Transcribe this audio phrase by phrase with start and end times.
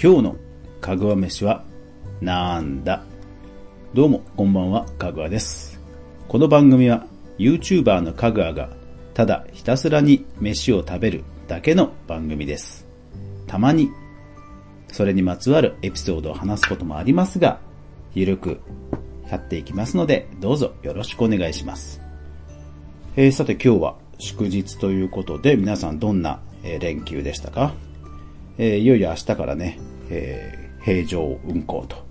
[0.00, 0.36] 今日の
[0.80, 1.64] かぐわ飯は
[2.20, 3.02] なんだ？
[3.94, 5.80] どうもこんばんはかぐわです。
[6.28, 7.04] この番組は
[7.36, 8.70] YouTuber のかぐわが
[9.12, 12.86] ただひたすらに飯を食べるだけの番組です。
[13.48, 13.90] たまに
[14.92, 17.58] それにまつわるエピソードを話すこともありますが
[18.14, 18.60] ゆるく
[19.28, 22.00] やっていきますのでどうぞよろしくお願いします。
[23.16, 27.74] えー、さて今日は祝日ということで皆さんどんな連休でしたか？
[28.58, 29.78] えー、いよいよ明日からね、
[30.10, 32.04] えー、平常運行と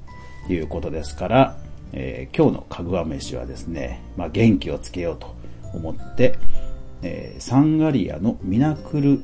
[0.51, 1.57] いうことですから、
[1.91, 5.35] えー、今日のかぐわ飯はですね、まあ、元気をつけようと
[5.73, 6.37] 思って、
[7.01, 9.21] えー、サンガリアのミナクル、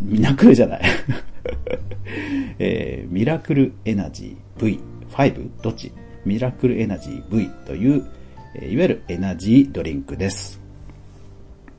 [0.00, 0.82] ミナクルじゃない
[2.58, 5.50] えー、ミラクルエナジー V5?
[5.62, 5.92] どっち？
[6.24, 8.06] ミラクルエナジー V という、
[8.54, 10.60] え、いわゆるエナジードリンクです。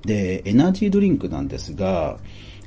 [0.05, 2.19] で、エナジードリンクなんですが、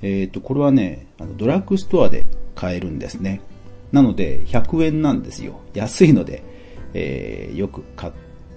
[0.02, 3.40] えっ、ー、と、これはね、あのドラッグストアで買えるんですね。
[3.92, 5.60] なので、100円なんですよ。
[5.74, 6.42] 安いので、
[6.94, 8.12] えー、よく買っ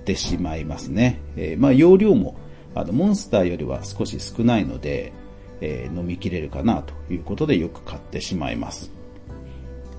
[0.05, 1.19] てしまいますね。
[1.35, 2.35] えー、まあ、容量も、
[2.75, 5.13] あの、モンスターよりは少し少ないので、
[5.61, 8.91] え飲みきれるかなということでよく買ってしまいます。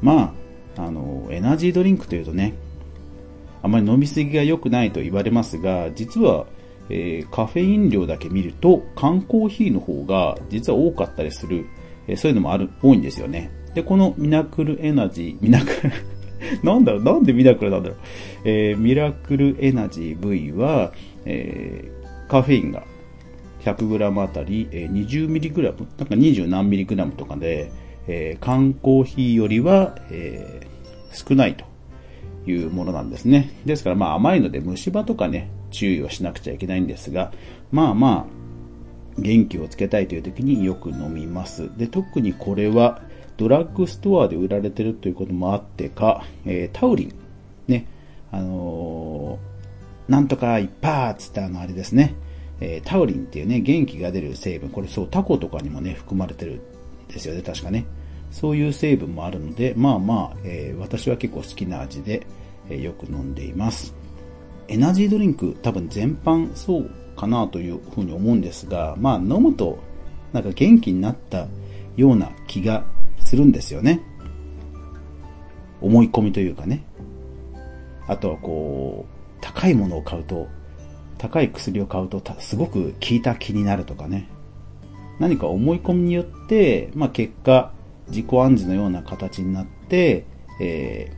[0.01, 0.35] ま
[0.77, 2.55] あ、あの、エナジードリンクというとね、
[3.63, 6.47] あまり飲みすぎが良くないと言われますが、実は
[6.91, 11.67] えー、カフェイン量だけ見ると、缶コーヒーの方が実は多かったりする、
[12.09, 13.51] えー、そういうのもある、多いんですよね。
[13.75, 15.93] で、このミラクルエナジー、ミラクル
[16.63, 17.99] なんだろう、なんでミラクルなんだろう。
[18.45, 20.93] えー、ミラクルエナジー V は、
[21.25, 22.85] えー、カフェインが
[23.65, 27.71] 100g あたり、えー、20mg、なんか20何 mg とかで、
[28.09, 31.65] えー、缶コーヒーよりは、えー、少ないと
[32.51, 33.51] いうものなんですね。
[33.65, 37.33] ですからまあ甘いので虫歯とかね、注意をしなくちゃいけないんですが、
[37.71, 41.71] まあまあ、元気をつけたいという時によく飲みます。
[41.77, 43.03] で、特にこれは
[43.37, 47.15] ドラッグストアで売られてるということもあってか、えー、タウリン、
[47.69, 47.87] ね、
[48.31, 52.15] あのー、なんとかいっぱーつってあのあれですね、
[52.61, 56.61] えー、タウリンっていうね、元気が出る成分、これそう、タコとかにもね、含まれてる
[57.09, 57.87] んですよね、確かね。
[58.31, 62.27] そういう成分もあるので、まあまあ、えー、私は結構好きな味で、
[62.69, 63.95] えー、よく飲んでいます。
[64.71, 69.81] エナジードリンク多分全般そうかなというふうに思うんですが、まあ飲むと
[70.33, 71.49] なんか元気になった
[71.97, 72.85] ような気が
[73.19, 74.01] するんですよね。
[75.81, 76.85] 思い込みというかね。
[78.07, 80.47] あとはこう、高いものを買うと、
[81.19, 84.29] 高い薬を買うとすごく効いた気になるとかね。
[85.19, 87.73] 何か思い込みによって、まあ結果、
[88.07, 90.27] 自己暗示のような形になって、
[90.61, 91.13] え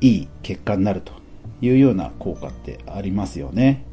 [0.00, 1.12] ー、いい結果になると
[1.60, 3.84] いうような効果ってありますよね。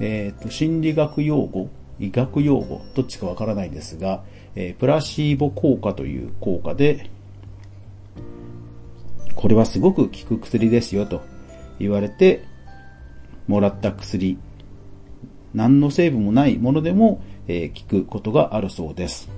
[0.00, 1.68] えっ、ー、と、心理学用語、
[1.98, 4.24] 医学用語、どっちかわからないんですが、
[4.54, 7.10] えー、プラシーボ効果という効果で、
[9.34, 11.22] これはすごく効く薬ですよと
[11.78, 12.44] 言われて、
[13.46, 14.38] もらった薬、
[15.52, 19.28] 何の成分もないものでも、えー、効くことがあるそうです。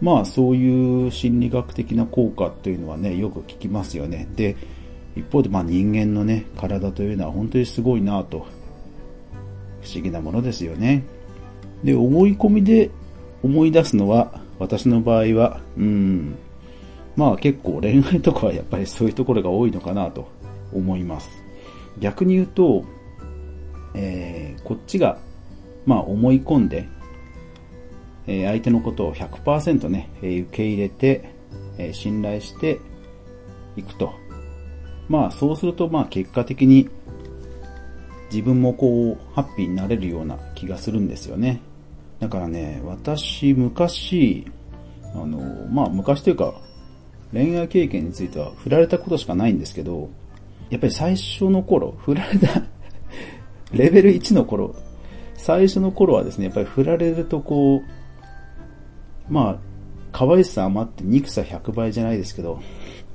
[0.00, 4.26] まあそういう心理学的な効果っていうのはね、よく聞きますよね。
[4.34, 4.56] で、
[5.20, 8.46] 一方でまあ人間のね、体というのは本当にすごいなと、
[9.82, 11.04] 不思議なものですよね。
[11.84, 12.90] で、思い込みで
[13.42, 16.36] 思い出すのは、私の場合は、うん、
[17.16, 20.28] まあ結構恋愛とかはやっぱりそういうところが多いのかなと
[20.72, 21.30] 思います。
[21.98, 22.84] 逆に言うと、
[23.94, 25.18] えー、こっちが、
[25.86, 26.88] まあ思い込んで、
[28.26, 31.38] えー、相手のことを100%ね、えー、受け入れて、
[31.78, 32.78] え信頼して
[33.76, 34.19] いくと
[35.10, 36.88] まあそうするとまあ結果的に
[38.32, 41.60] 自分もこうハッピーになれるような気がするんですよね。
[42.20, 44.46] だからね、私昔、
[45.14, 46.54] あの、まあ昔というか
[47.32, 50.10] 恋愛経験については振られたことしかないんですけど、
[50.70, 52.62] やっぱり最初の頃、振られた
[53.74, 54.76] レベル1の頃、
[55.34, 59.58] 最初の頃はですね、やっぱり振られるとこう、まあ、
[60.12, 62.60] 可愛さ余って憎さ100倍じゃないですけど、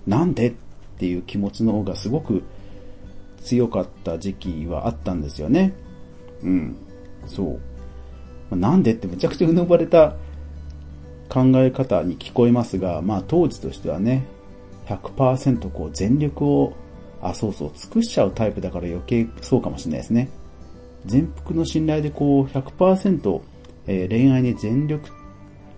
[0.06, 0.54] なんでっ
[0.96, 2.44] っていう気持ちの方がすごく
[3.42, 5.74] 強かった時期はあったんですよね。
[6.42, 6.76] うん。
[7.28, 7.60] そ
[8.52, 8.56] う。
[8.56, 10.16] なんでってめちゃくちゃうぬばれた
[11.30, 14.26] 考え方に聞こえますが、まあ当時としてはね、
[14.88, 16.74] 100%こう全力を、
[17.22, 20.30] あ、そうそう、尽くしちゃうタイプだから余計そうかもしれないですね。
[21.06, 23.42] 全幅の信頼でこう100%、
[23.88, 25.10] え、恋愛に全力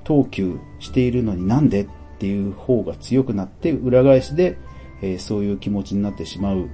[0.04, 1.88] 投球しているのになんでっ
[2.20, 4.58] ていう方が強くなって裏返しで
[5.02, 6.70] え、そういう気持ちになってしまう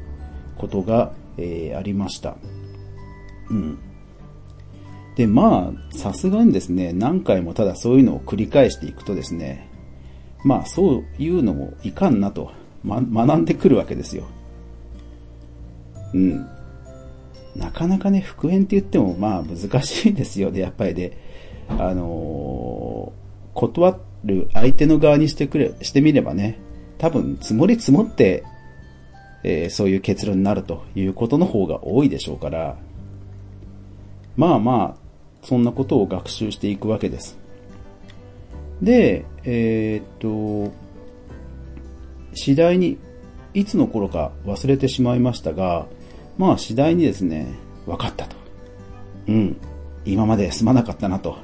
[0.57, 2.37] ことが、え、ありました。
[3.49, 3.77] うん。
[5.15, 9.69] で、まあ、さすがにですね、何回もただそういうのを繰り返していくとですね、
[10.43, 12.51] まあそういうのもいかんなと、
[12.83, 14.25] ま、学んでくるわけですよ。
[16.13, 16.47] うん。
[17.55, 21.17] なかなかね、復縁って言ってもまあ難しいですよね、 やっぱりで、
[21.69, 26.59] あのー、断る相手の側にしてくれ、してみればね、
[27.03, 28.45] 多分積もり積もって、
[29.43, 32.77] えー、そういう結論になるということの方が多いでしょうから、
[34.37, 37.37] まあまあ、そんなことを学習していくわけです。
[38.81, 40.73] で、えー、っと、
[42.35, 42.97] 次第に、
[43.53, 45.87] いつの頃か忘れてしまいましたが、
[46.37, 47.47] まあ次第にですね、
[47.85, 48.37] 分かったと。
[49.27, 49.57] うん。
[50.05, 51.35] 今まですまなかったなと。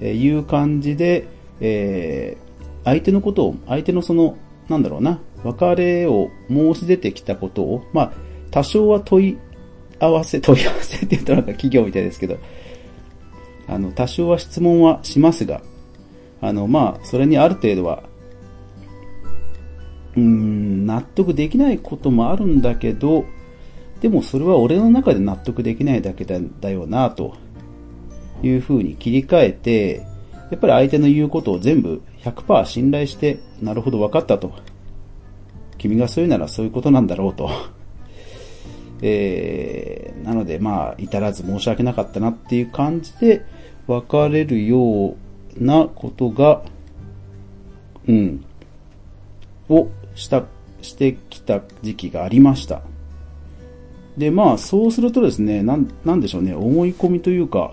[0.00, 1.26] えいう感じで、
[1.60, 2.45] えー、
[2.86, 4.36] 相手のことを、相手のその、
[4.68, 8.12] なんだろうな、別れを申し出てきたことを、まあ、
[8.52, 9.38] 多少は問い
[9.98, 12.36] 合わせ、 問い合わせって言うとなんか企業みたいですけど、
[13.66, 15.62] あの、多少は質問はしますが、
[16.40, 18.04] あの、まあ、それにある程度は、
[20.14, 23.24] うーん、納得できないこともあるんだけど、
[24.00, 27.34] でもそれは俺の中で納得できないだけだだよな、と
[28.44, 30.06] いうふうに切り替えて、
[30.50, 34.52] やっぱり相手の言うことを全部100%信頼して、なるほど分かったと。
[35.78, 37.50] 君がそういうならそういうことなんだろうと。
[39.02, 43.44] えー、なのでまあ、至らず申し訳なかったなっていう感じで
[43.86, 45.16] 別れるよう
[45.58, 46.62] なことが、
[48.08, 48.44] うん、
[49.68, 50.44] をした、
[50.80, 52.82] してきた時期がありました。
[54.16, 57.72] で、まあ、そうするとですね、なん、なんでしょうね、思い込みというか、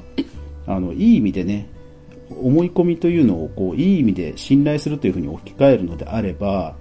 [0.68, 1.70] あの、いい意味でね、
[2.42, 6.76] 思い込みというのを、こう、いい意味で信頼するというふうに置き換えるのであれば、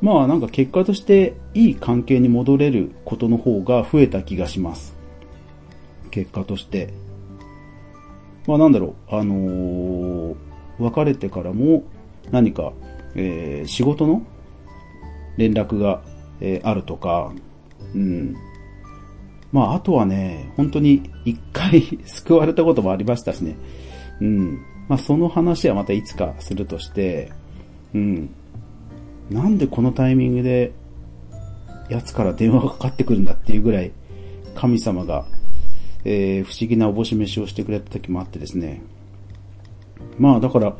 [0.00, 4.94] まあ、なんか結果としていい関係に戻れることの方が増えた気がします。
[6.10, 6.92] 結果として。
[8.46, 10.36] まあ、なんだろう、あのー、
[10.78, 11.84] 別れてからも
[12.32, 12.72] 何か、
[13.14, 14.22] えー、仕事の
[15.36, 16.02] 連絡が、
[16.40, 17.32] えー、あるとか、
[17.94, 18.36] うん。
[19.52, 23.56] まあ、あとはね、本当に一回 救われたこともありましたしね。
[24.20, 24.60] うん。
[24.88, 27.32] まあ、その話はまたいつかするとして、
[27.94, 28.34] うん。
[29.30, 30.72] なんでこのタイミングで、
[31.88, 33.92] 奴から電話がかかってくるんだっていうぐらい、
[34.54, 35.24] 神様が
[36.04, 38.82] えー、不思議なおぼし飯をしてくれた時もあってですね。
[40.18, 40.76] まあだから、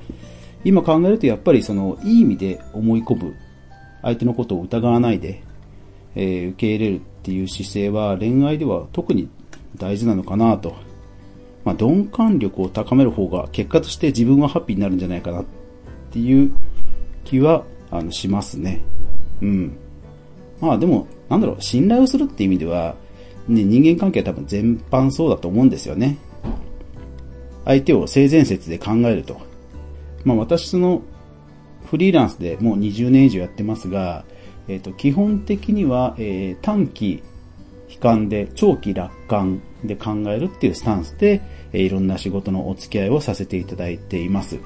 [0.64, 3.34] 今考えるとやっぱりその、いい意味で思い込む、
[4.02, 5.42] 相手のことを疑わないで、
[6.14, 9.30] えー、受け入れるっていう姿勢は恋愛では特に
[9.76, 10.74] 大事なのかなと。
[11.64, 15.44] まあ鈍感力を高める方が結果として自分はハッピーになるんじゃないかなっ
[16.10, 16.52] ていう
[17.24, 18.82] 気は、あの、しますね。
[19.40, 19.76] うん。
[20.60, 22.96] まあでも、なんだろう、信頼をするって意味では、
[23.48, 26.18] ね、人間関係は多分全般そうだと思うんですよね。
[27.64, 29.40] 相手を性善説で考えると。
[30.24, 31.02] まあ私その
[31.86, 34.24] フリーランスでもう20年以上やってますが、
[34.68, 37.22] えっ、ー、と、基本的には、えー、短期
[37.92, 41.42] 悲観で長期楽観で考えるっていうスタンスで、
[41.72, 44.58] えー、いろんな仕事のお付き合いをさせていただいています。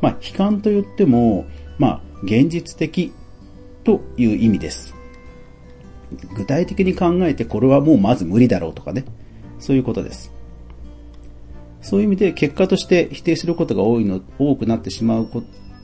[0.00, 1.46] まあ、悲観と言っても、
[1.78, 3.12] まあ、現実的
[3.84, 4.94] という意味です。
[6.34, 9.04] 具体的に考えてこれはもうまず無理だろうとかね。
[9.58, 10.32] そういうことです。
[11.80, 15.28] そういう意味で結果として否定することが多いの、多くなってしまう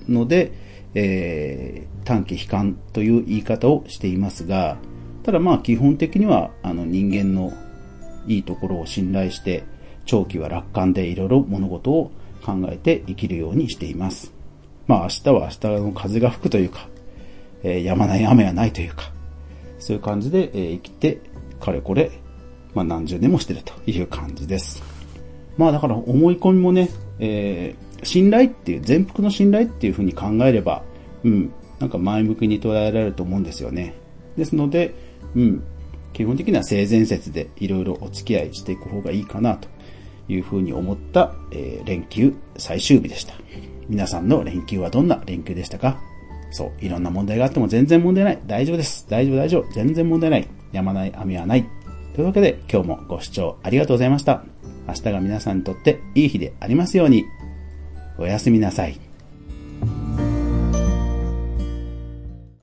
[0.09, 0.52] ので、
[0.95, 4.78] えー、短期悲観という言い方をしていますが、
[5.25, 7.52] ただまあ基本的にはあの人間の
[8.26, 9.64] いいところを信頼して、
[10.05, 12.11] 長期は楽観でいろいろ物事を
[12.45, 14.33] 考えて生きるようにしています。
[14.87, 16.88] まあ明日は明日の風が吹くというか、
[17.62, 19.11] えー、止まない雨はないというか、
[19.79, 21.19] そういう感じで、え生きて、
[21.61, 22.11] かれこれ、
[22.75, 24.83] まあ何十年もしてるという感じです。
[25.57, 26.88] まあだから思い込みもね、
[27.19, 30.83] えー、信頼っていう、全幅の信頼っていうふうに考えれば、
[31.25, 33.95] うん、なんか前向きに捉えられると思うんですよね。
[34.37, 35.64] ですので、うん、
[36.12, 39.69] 基本的には性善説でいろいろお付き合いしていく方がいいかなと
[40.29, 43.35] いうふうに思った、えー、連休最終日でした。
[43.88, 45.99] 皆さんの連休はどんな連休でしたか？
[46.50, 48.38] そう、いろんな問題があっても全然問題ない。
[48.47, 49.07] 大丈夫です。
[49.09, 49.73] 大丈夫大丈夫。
[49.73, 50.49] 全然問題ない。
[50.71, 51.67] やまない網はない。
[52.14, 54.45] というわけで今日もご視聴ありがとうございました。
[54.87, 57.25] 明日が皆さんにとっていい日でありますように。
[58.19, 59.00] おやすみなさい。